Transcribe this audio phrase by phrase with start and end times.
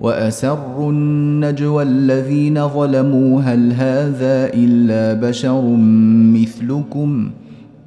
[0.00, 5.62] وأسروا النجوى الذين ظلموا هل هذا إلا بشر
[6.34, 7.30] مثلكم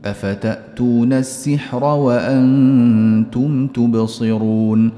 [0.06, 4.92] أفتأتون السحر وأنتم تبصرون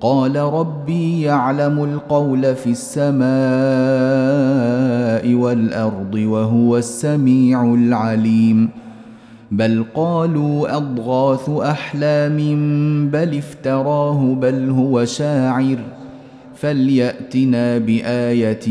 [0.00, 3.30] قال ربي يعلم القول في السماء
[5.34, 8.68] والأرض وهو السميع العليم
[9.50, 12.38] بل قالوا أضغاث أحلام
[13.10, 15.78] بل افتراه بل هو شاعر
[16.60, 18.66] فليأتنا بآية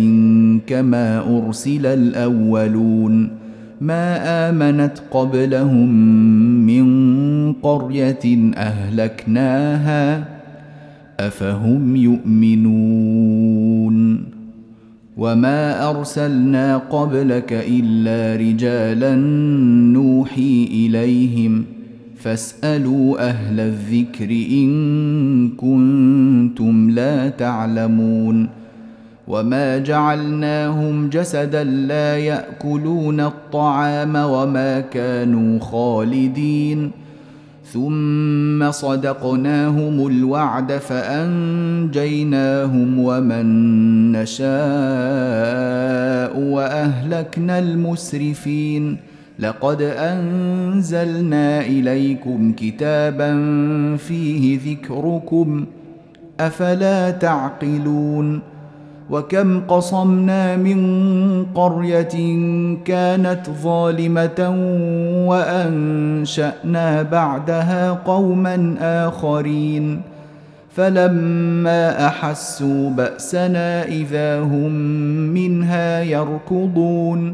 [0.68, 3.30] كما أرسل الأولون.
[3.82, 5.90] ما آمنت قبلهم
[6.66, 10.26] من قرية أهلكناها
[11.20, 13.50] أفهم يؤمنون.
[15.18, 19.16] وما أرسلنا قبلك إلا رجالا
[19.94, 21.66] نوحي إليهم
[22.20, 28.50] فاسألوا أهل الذكر إن كنتم لا تعلمون
[29.28, 36.92] وما جعلناهم جسدا لا يأكلون الطعام وما كانوا خالدين
[37.74, 41.90] ثم صدقناهم الوعد فأنجيناهم
[43.00, 44.50] ومن نشاء
[46.40, 49.09] وأهلكنا المسرفين
[49.40, 53.32] لقد أنزلنا إليكم كتابا
[53.98, 55.66] فيه ذكركم
[56.40, 58.42] أفلا تعقلون؟
[59.10, 60.80] وكم قصمنا من
[61.46, 62.16] قرية
[62.86, 64.56] كانت ظالمة
[65.28, 70.02] وأنشأنا بعدها قوما آخرين
[70.72, 74.72] فلما أحسوا بأسنا إذا هم
[75.34, 77.34] منها يركضون.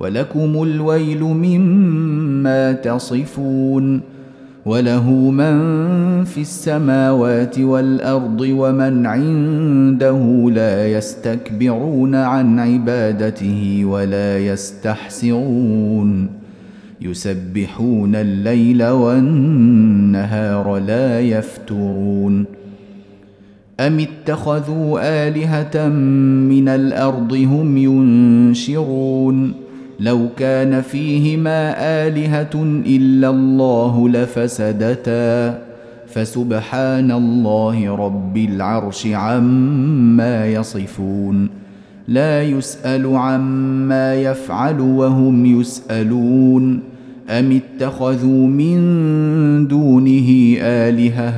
[0.00, 4.00] ولكم الويل مما تصفون
[4.66, 5.54] وله من
[6.24, 16.28] في السماوات والأرض ومن عنده لا يستكبرون عن عبادته ولا يستحسرون
[17.00, 22.44] يسبحون الليل والنهار لا يفترون
[23.80, 25.88] أم اتخذوا آلهة
[26.48, 29.69] من الأرض هم ينشرون
[30.00, 31.74] لو كان فيهما
[32.06, 35.58] آلهة إلا الله لفسدتا.
[36.06, 41.48] فسبحان الله رب العرش عما يصفون.
[42.08, 46.80] لا يسأل عما يفعل وهم يسألون.
[47.30, 48.78] أم اتخذوا من
[49.68, 51.34] دونه آلهة؟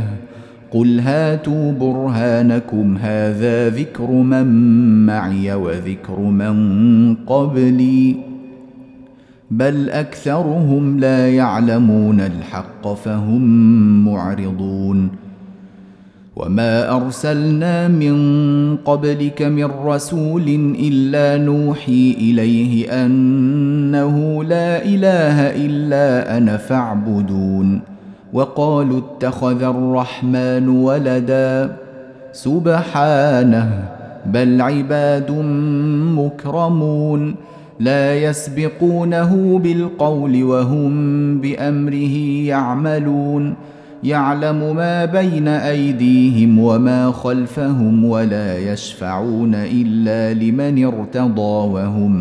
[0.70, 4.46] قل هاتوا برهانكم هذا ذكر من
[5.06, 8.31] معي وذكر من قبلي.
[9.52, 13.44] بل أكثرهم لا يعلمون الحق فهم
[14.04, 15.08] معرضون.
[16.36, 18.16] وما أرسلنا من
[18.76, 27.80] قبلك من رسول إلا نوحي إليه أنه لا إله إلا أنا فاعبدون.
[28.32, 31.76] وقالوا اتخذ الرحمن ولدا.
[32.32, 33.88] سبحانه
[34.26, 35.30] بل عباد
[36.16, 37.34] مكرمون.
[37.82, 40.92] لا يسبقونه بالقول وهم
[41.40, 43.54] بأمره يعملون.
[44.04, 52.12] يعلم ما بين أيديهم وما خلفهم ولا يشفعون إلا لمن ارتضى وهم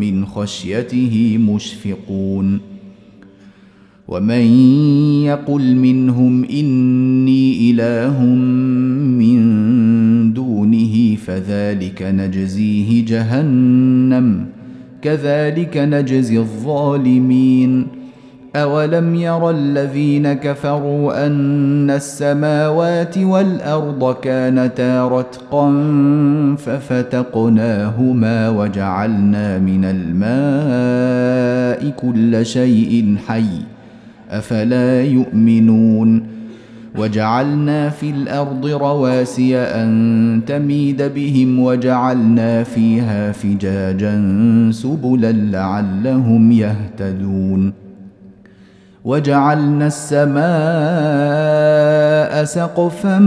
[0.00, 2.60] من خشيته مشفقون.
[4.08, 4.44] ومن
[5.24, 8.24] يقل منهم إني إله
[9.20, 9.38] من
[10.32, 14.61] دونه فذلك نجزيه جهنم.
[15.02, 18.02] كذلك نجزي الظالمين.
[18.56, 25.70] اولم ير الذين كفروا ان السماوات والارض كانتا رتقا
[26.58, 33.46] ففتقناهما وجعلنا من الماء كل شيء حي
[34.30, 36.31] افلا يؤمنون
[36.98, 44.22] وجعلنا في الأرض رواسي أن تميد بهم وجعلنا فيها فجاجا
[44.70, 47.72] سبلا لعلهم يهتدون.
[49.04, 50.42] وجعلنا السماء
[52.44, 53.18] سقفا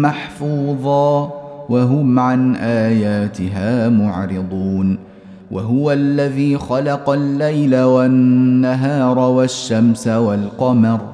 [0.00, 1.32] محفوظا
[1.68, 4.98] وهم عن آياتها معرضون.
[5.50, 11.13] وهو الذي خلق الليل والنهار والشمس والقمر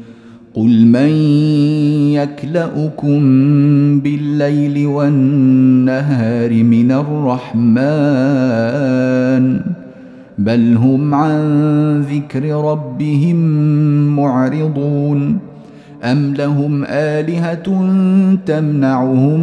[0.53, 1.09] قل من
[2.13, 3.19] يكلأكم
[3.99, 7.71] بالليل والنهار من الرحمن
[10.37, 13.35] بل هم عن ذكر ربهم
[14.15, 15.37] معرضون
[16.03, 17.63] أم لهم آلهة
[18.45, 19.39] تمنعهم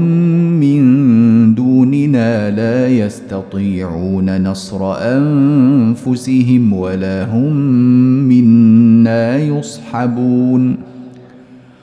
[0.60, 7.52] من دوننا لا يستطيعون نصر أنفسهم ولا هم
[8.28, 10.88] منا يصحبون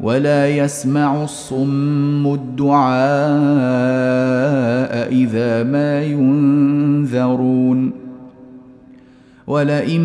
[0.00, 2.96] ولا يسمع الصم الدعاء
[5.12, 7.90] إذا ما ينذرون
[9.46, 10.02] ولئن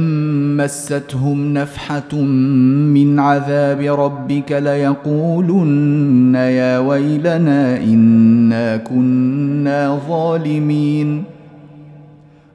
[0.58, 11.24] مستهم نفحة من عذاب ربك ليقولن يا ويلنا إنا كنا ظالمين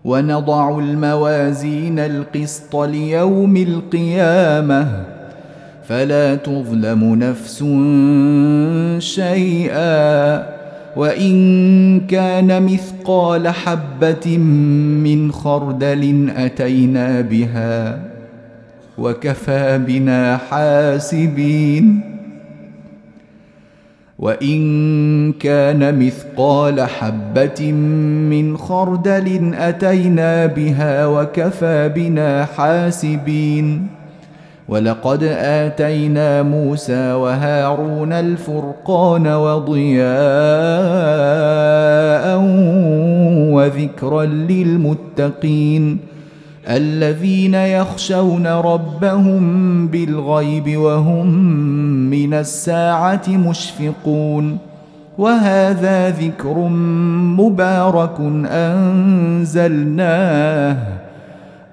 [0.05, 5.16] ونضع الموازين القسط ليوم القيامة
[5.89, 7.65] فلا تظلم نفس
[9.15, 10.57] شيئا.
[10.97, 14.39] وإن كان مثقال حبة
[15.05, 17.99] من خردل أتينا بها
[18.99, 22.01] وكفى بنا حاسبين.
[24.19, 27.73] وإن كان مثقال حبة
[28.31, 33.96] من خردل أتينا بها وكفى بنا حاسبين.
[34.69, 40.07] ولقد آتينا موسى وهارون الفرقان وضياء
[43.53, 45.99] وذكرا للمتقين
[46.69, 51.27] الذين يخشون ربهم بالغيب وهم
[52.11, 54.59] من الساعة مشفقون
[55.19, 56.59] وهذا ذكر
[57.39, 58.21] مبارك
[58.51, 59.97] أنزلناه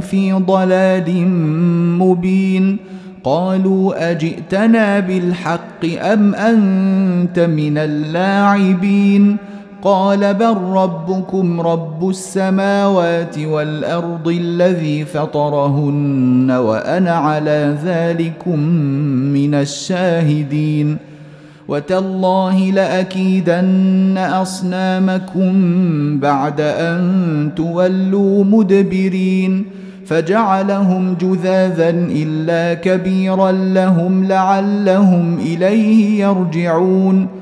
[0.00, 1.28] في ضلال
[1.98, 2.76] مبين.
[3.24, 9.36] قالوا أجئتنا بالحق أم أنت من اللاعبين؟
[9.82, 18.58] قال بل ربكم رب السماوات والأرض الذي فطرهن وأنا على ذلكم
[19.32, 20.96] من الشاهدين
[21.68, 25.52] وتالله لأكيدن أصنامكم
[26.20, 29.64] بعد أن تولوا مدبرين
[30.06, 37.41] فجعلهم جذاذا إلا كبيرا لهم لعلهم إليه يرجعون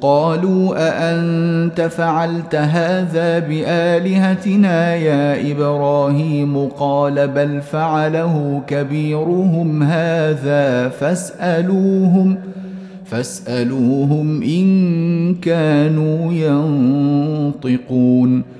[0.00, 12.36] قالوا أأنت فعلت هذا بآلهتنا يا إبراهيم؟ قال بل فعله كبيرهم هذا فاسألوهم
[13.04, 16.32] فاسألوهم إن كانوا
[17.62, 18.59] ينطقون.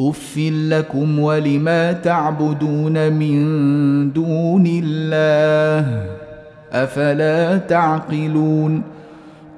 [0.00, 6.02] اف لكم ولما تعبدون من دون الله
[6.72, 8.82] افلا تعقلون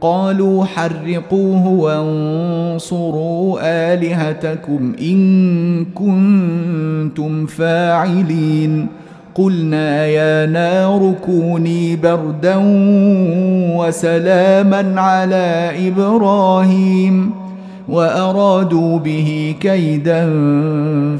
[0.00, 3.58] قالوا حرقوه وانصروا
[3.92, 8.86] الهتكم ان كنتم فاعلين
[9.34, 12.56] قلنا يا نار كوني بردا
[13.76, 17.30] وسلاما على إبراهيم
[17.88, 20.24] وأرادوا به كيدا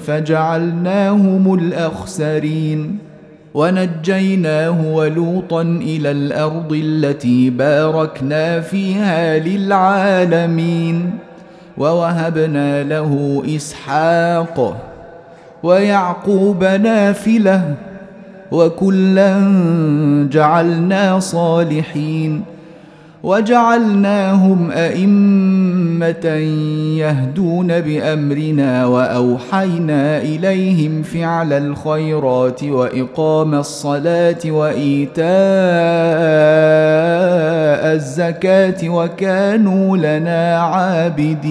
[0.06, 2.98] فجعلناهم الأخسرين
[3.54, 11.10] ونجيناه ولوطا إلى الأرض التي باركنا فيها للعالمين
[11.78, 14.76] ووهبنا له إسحاق
[15.62, 17.74] ويعقوب نافلة
[18.52, 19.38] وكلا
[20.32, 22.42] جعلنا صالحين
[23.22, 26.26] وجعلناهم أئمة
[26.98, 35.20] يهدون بأمرنا وأوحينا إليهم فعل الخيرات وإقام الصلاة وإيتاء
[37.94, 41.50] الزكاة وكانوا لنا عابدين.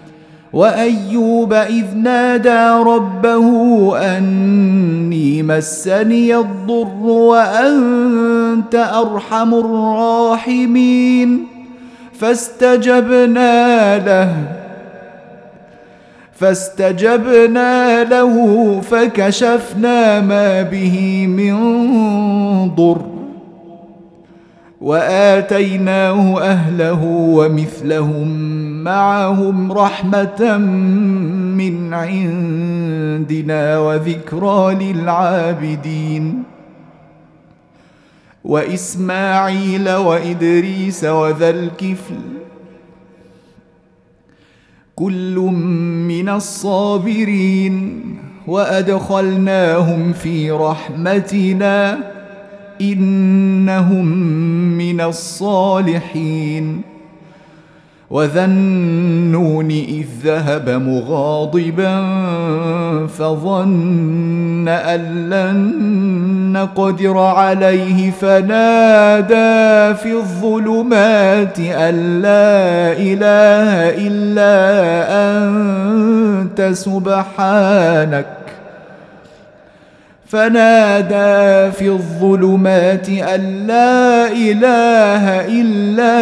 [0.53, 3.47] وأيوب إذ نادى ربه
[4.17, 11.47] أني مسني الضر وأنت أرحم الراحمين.
[12.19, 14.35] فاستجبنا له
[16.33, 18.35] فاستجبنا له
[18.81, 21.55] فكشفنا ما به من
[22.75, 23.10] ضر.
[24.81, 28.27] وآتيناه أهله ومثلهم
[28.83, 30.57] معهم رحمة
[31.57, 36.43] من عندنا وذكرى للعابدين.
[38.43, 42.15] وإسماعيل وإدريس وذا الكفل.
[44.95, 45.35] كل
[46.07, 48.01] من الصابرين
[48.47, 51.97] وأدخلناهم في رحمتنا.
[52.81, 54.05] إنهم
[54.77, 56.91] من الصالحين.
[58.11, 62.07] وذا النون اذ ذهب مغاضبا
[63.07, 65.73] فظن ان لن
[66.53, 74.55] نقدر عليه فنادى في الظلمات ان لا اله الا
[75.37, 78.40] انت سبحانك
[80.31, 85.25] فنادى في الظلمات أن لا إله
[85.61, 86.13] إلا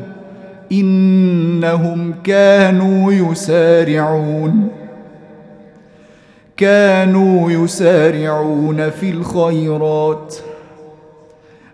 [0.71, 4.67] إنهم كانوا يسارعون.
[6.57, 10.35] كانوا يسارعون في الخيرات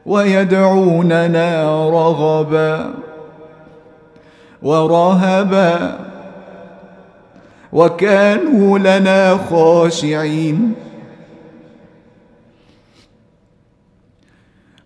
[0.06, 2.94] ويدعوننا رغبا
[4.62, 6.00] ورهبا
[7.74, 10.74] وكانوا لنا خاشعين.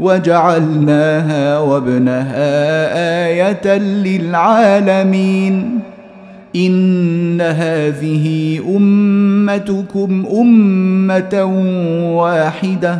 [0.00, 2.46] وجعلناها وابنها
[3.26, 5.80] آية للعالمين.
[6.56, 11.44] إن هذه أمتكم أمة
[12.16, 12.98] واحدة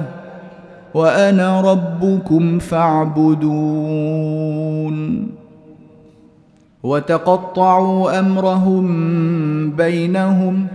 [0.95, 4.15] وأنا ربكم فاعبدون.
[6.83, 8.87] وتقطعوا أمرهم
[9.71, 10.67] بينهم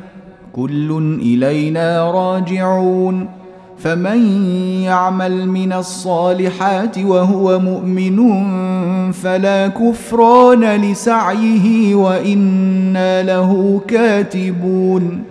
[0.53, 3.38] كل إلينا راجعون.
[3.79, 4.43] فمن
[4.83, 8.19] يعمل من الصالحات وهو مؤمن
[9.11, 15.23] فلا كفران لسعيه وأنا له كاتبون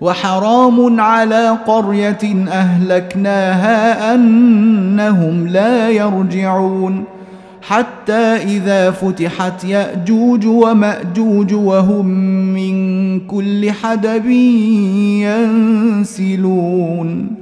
[0.00, 7.04] وحرام على قرية أهلكناها أنهم لا يرجعون
[7.62, 12.06] حتى إذا فتحت يأجوج ومأجوج وهم
[12.54, 14.26] من كل حدب
[16.00, 17.41] ينسلون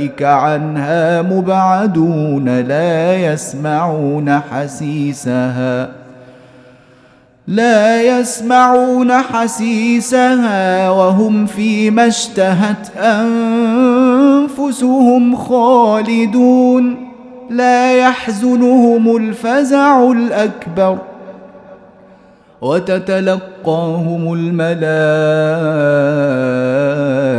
[0.00, 5.88] أولئك عنها مبعدون لا يسمعون حسيسها.
[7.48, 12.96] لا يسمعون حسيسها وهم فيما اشتهت
[14.46, 16.96] أنفسهم خالدون.
[17.50, 20.98] لا يحزنهم الفزع الأكبر.
[22.62, 24.32] وتتلقاهم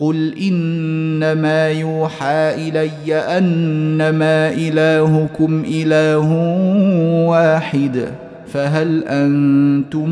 [0.00, 6.28] قل انما يوحى الي انما الهكم اله
[7.28, 8.08] واحد
[8.46, 10.10] فهل أنتم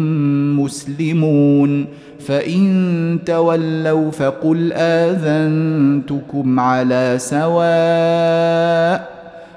[0.60, 1.86] مسلمون
[2.20, 9.08] فان تولوا فقل اذنتكم على سواء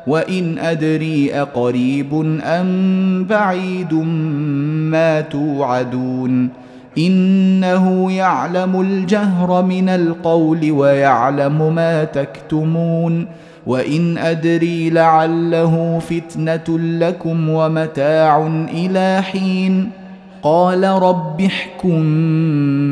[0.08, 2.14] وان ادري اقريب
[2.44, 6.50] ام بعيد ما توعدون
[6.98, 13.28] إنه يعلم الجهر من القول ويعلم ما تكتمون
[13.68, 19.90] وإن أدري لعله فتنة لكم ومتاع إلى حين
[20.44, 22.04] قال رب احكم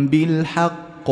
[0.08, 1.10] بالحق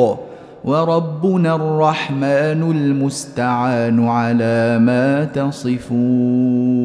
[0.63, 6.77] وربنا الرحمن المستعان على ما تصفون.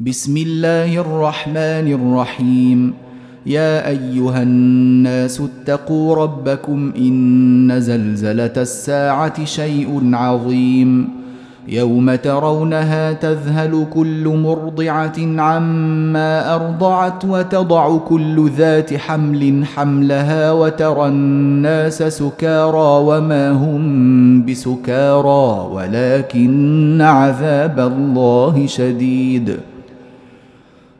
[0.00, 3.05] بسم الله الرحمن الرحيم.
[3.46, 11.08] يا أيها الناس اتقوا ربكم إن زلزلة الساعة شيء عظيم
[11.68, 23.04] يوم ترونها تذهل كل مرضعة عما أرضعت وتضع كل ذات حمل حملها وترى الناس سكارى
[23.04, 29.56] وما هم بسكارى ولكن عذاب الله شديد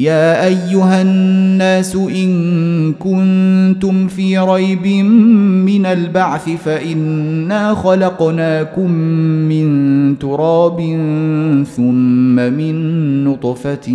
[0.00, 4.86] يا أيها الناس إن كنتم في ريب
[5.66, 8.90] من البعث فإنا خلقناكم
[9.48, 10.78] من تراب
[11.76, 12.74] ثم من
[13.24, 13.86] نطفة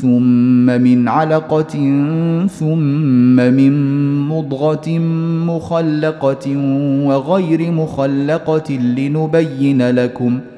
[0.00, 1.74] ثم من علقة
[2.58, 3.72] ثم من
[4.28, 4.98] مضغة
[5.46, 6.56] مخلقة
[7.04, 10.57] وغير مخلقة لنبين لكم ۖ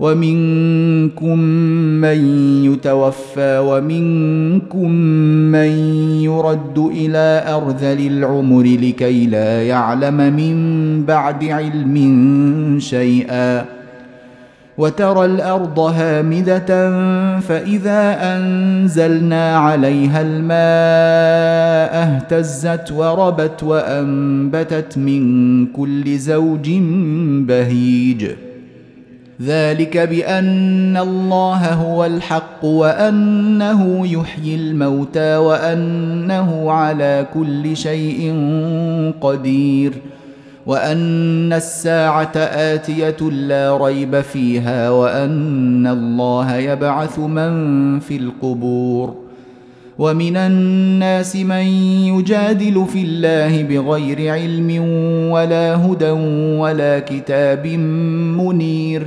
[0.00, 1.38] ومنكم
[2.00, 2.18] من
[2.64, 4.90] يتوفى ومنكم
[5.52, 5.70] من
[6.22, 10.56] يرد إلى أرذل العمر لكي لا يعلم من
[11.04, 11.96] بعد علم
[12.80, 13.64] شيئا
[14.78, 16.90] وترى الأرض هامدة
[17.40, 26.70] فإذا أنزلنا عليها الماء اهتزت وربت وأنبتت من كل زوج
[27.48, 28.26] بهيج
[29.42, 38.34] ذلك بأن الله هو الحق وأنه يحيي الموتى وأنه على كل شيء
[39.20, 39.92] قدير
[40.66, 49.14] وأن الساعة آتية لا ريب فيها وأن الله يبعث من في القبور
[49.98, 51.66] ومن الناس من
[52.14, 54.70] يجادل في الله بغير علم
[55.30, 56.10] ولا هدى
[56.58, 59.06] ولا كتاب منير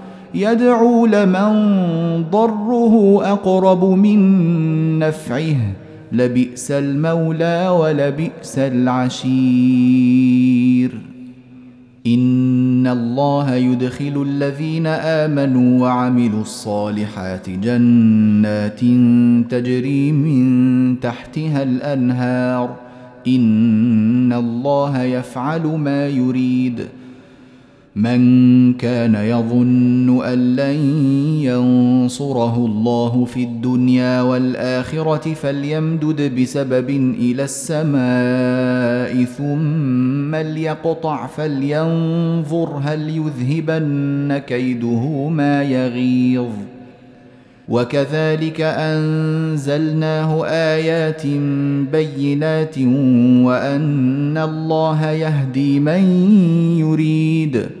[0.35, 1.51] يدعو لمن
[2.31, 4.19] ضره أقرب من
[4.99, 5.55] نفعه.
[6.11, 10.11] لبئس المولى ولبئس العشير.
[12.07, 18.79] إن الله يدخل الذين آمنوا وعملوا الصالحات جنات
[19.51, 22.75] تجري من تحتها الأنهار.
[23.27, 26.87] إن الله يفعل ما يريد.
[27.95, 30.77] من كان يظن أن لن
[31.41, 45.27] ينصره الله في الدنيا والآخرة فليمدد بسبب إلى السماء ثم ليقطع فلينظر هل يذهبن كيده
[45.29, 46.51] ما يغيظ.
[47.69, 51.27] وكذلك أنزلناه آيات
[51.91, 52.77] بينات
[53.47, 56.03] وأن الله يهدي من
[56.79, 57.80] يريد.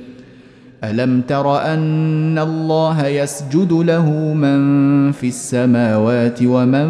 [0.83, 6.87] الم تر ان الله يسجد له من في السماوات ومن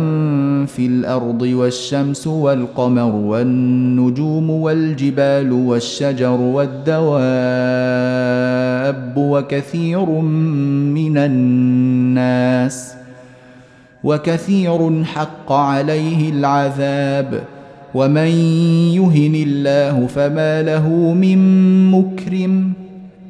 [0.66, 7.14] في الأرض والشمس والقمر والنجوم والجبال والشجر والدواب
[9.18, 10.06] وكثير
[10.96, 12.94] من الناس
[14.04, 17.44] وكثير حق عليه العذاب
[17.94, 18.28] ومن
[18.96, 21.38] يهن الله فما له من
[21.92, 22.74] مكرم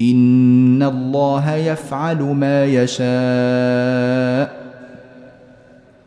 [0.02, 4.62] ان الله يفعل ما يشاء.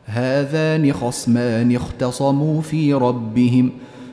[0.05, 3.71] هذان خصمان اختصموا في ربهم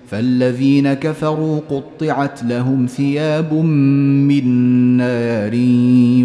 [0.08, 4.48] فالذين كفروا قطعت لهم ثياب من
[4.98, 5.54] نار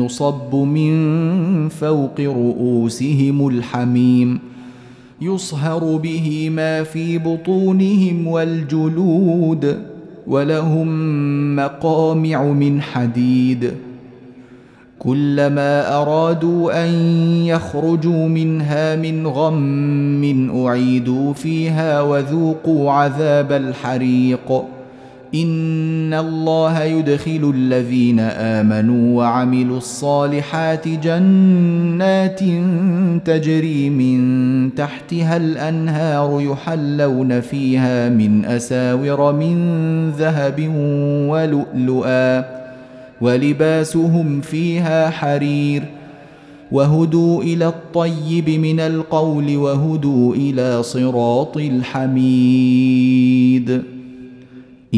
[0.05, 4.39] يصب من فوق رؤوسهم الحميم.
[5.21, 9.96] يصهر به ما في بطونهم والجلود.
[10.27, 13.73] ولهم مقامع من حديد.
[14.99, 16.93] كلما أرادوا أن
[17.45, 24.63] يخرجوا منها من غم أعيدوا فيها وذوقوا عذاب الحريق.
[25.35, 32.41] ان الله يدخل الذين امنوا وعملوا الصالحات جنات
[33.25, 39.57] تجري من تحتها الانهار يحلون فيها من اساور من
[40.11, 40.69] ذهب
[41.29, 42.45] ولؤلؤا
[43.21, 45.83] ولباسهم فيها حرير
[46.73, 52.77] وهدوا إلى الطيب من القول وهدوا إلى صراط الحميد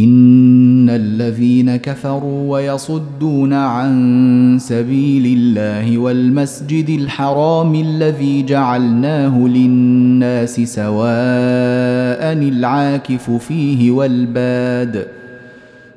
[0.05, 13.91] إن الذين كفروا ويصدون عن سبيل الله والمسجد الحرام الذي جعلناه للناس سواء العاكف فيه
[13.91, 15.07] والباد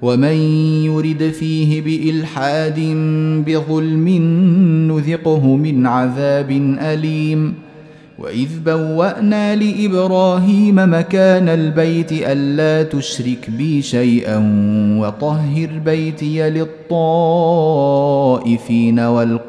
[0.01, 0.35] ومن
[0.85, 2.79] يرد فيه بإلحاد
[3.47, 4.07] بظلم
[4.91, 7.53] نذقه من عذاب أليم
[8.21, 14.37] واذ بوانا لابراهيم مكان البيت الا تشرك بي شيئا
[14.99, 16.99] وطهر بيتي للطائفين
[18.99, 19.47] والقائمين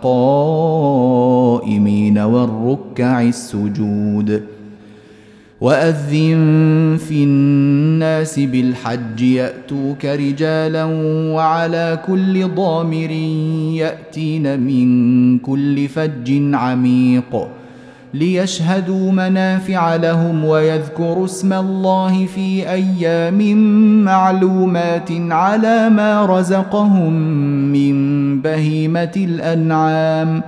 [2.19, 4.43] والركع السجود
[5.61, 10.85] واذن في الناس بالحج ياتوك رجالا
[11.35, 13.11] وعلى كل ضامر
[13.81, 17.49] ياتين من كل فج عميق
[18.15, 23.57] ليشهدوا منافع لهم ويذكروا اسم الله في أيام
[24.05, 27.13] معلومات على ما رزقهم
[27.73, 30.43] من بهيمة الأنعام.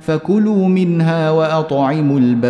[0.00, 2.48] فكلوا منها وأطعموا البائس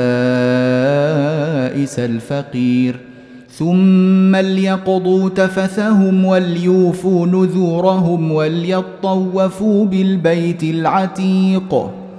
[1.99, 2.97] الفقير.
[3.51, 12.02] ثم ليقضوا تفثهم وليوفوا نذورهم وليطوفوا بالبيت العتيق.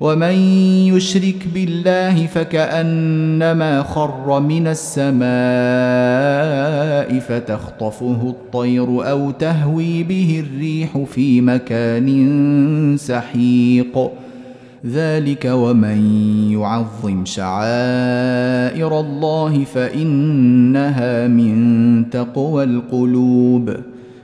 [0.00, 0.34] ومن
[0.94, 5.24] يشرك بالله فكأنما خر من السماء
[7.18, 14.10] فتخطفه الطير أو تهوي به الريح في مكان سحيق.
[14.86, 16.00] ذلك ومن
[16.52, 23.76] يعظم شعائر الله فإنها من تقوى القلوب.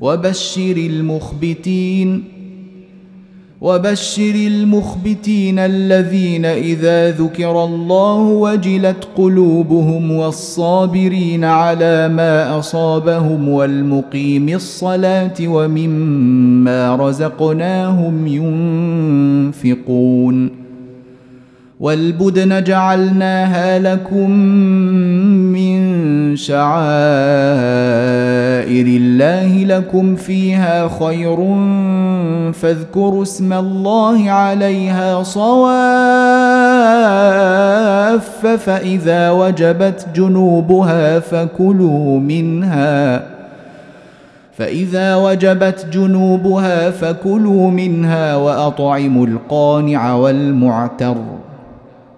[0.00, 2.24] وبشر المخبتين
[3.60, 16.96] وبشر المخبتين الذين إذا ذكر الله وجلت قلوبهم والصابرين على ما أصابهم والمقيم الصلاة ومما
[16.96, 18.26] رزقناهم
[19.56, 20.60] ينفقون.
[21.80, 24.30] والبدن جعلناها لكم
[26.36, 26.70] شعائر
[28.86, 31.36] الله لكم فيها خير
[32.52, 35.70] فاذكروا اسم الله عليها صواف
[38.46, 43.22] فإذا وجبت جنوبها فكلوا منها
[44.52, 51.16] فإذا وجبت جنوبها فكلوا منها وأطعموا القانع والمعتر.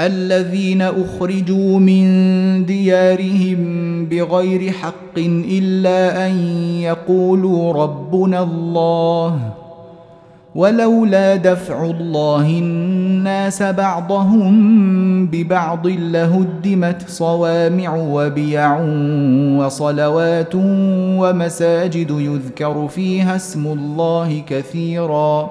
[0.00, 2.06] الذين أخرجوا من
[2.66, 3.60] ديارهم
[4.06, 6.36] بغير حق إلا أن
[6.80, 9.38] يقولوا ربنا الله
[10.54, 18.80] ولولا دفع الله الناس بعضهم ببعض لهدمت صوامع وبيع
[19.58, 20.54] وصلوات
[21.20, 25.50] ومساجد يذكر فيها اسم الله كثيرا